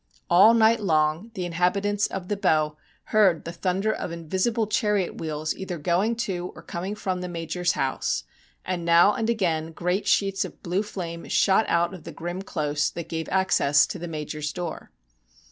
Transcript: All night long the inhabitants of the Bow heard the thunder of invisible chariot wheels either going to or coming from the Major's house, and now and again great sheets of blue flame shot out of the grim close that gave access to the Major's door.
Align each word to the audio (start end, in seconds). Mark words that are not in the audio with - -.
All 0.31 0.55
night 0.55 0.79
long 0.79 1.29
the 1.35 1.45
inhabitants 1.45 2.07
of 2.07 2.27
the 2.27 2.35
Bow 2.35 2.75
heard 3.13 3.45
the 3.45 3.51
thunder 3.51 3.93
of 3.93 4.11
invisible 4.11 4.65
chariot 4.65 5.19
wheels 5.19 5.53
either 5.53 5.77
going 5.77 6.15
to 6.25 6.51
or 6.55 6.63
coming 6.63 6.95
from 6.95 7.21
the 7.21 7.27
Major's 7.29 7.73
house, 7.73 8.23
and 8.65 8.83
now 8.83 9.13
and 9.13 9.29
again 9.29 9.71
great 9.71 10.07
sheets 10.07 10.43
of 10.43 10.63
blue 10.63 10.81
flame 10.81 11.27
shot 11.29 11.65
out 11.69 11.93
of 11.93 12.03
the 12.03 12.11
grim 12.11 12.41
close 12.41 12.89
that 12.89 13.09
gave 13.09 13.29
access 13.29 13.85
to 13.85 13.99
the 13.99 14.07
Major's 14.07 14.51
door. 14.51 14.89